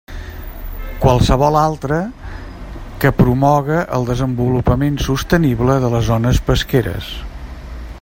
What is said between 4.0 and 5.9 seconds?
desenvolupament sostenible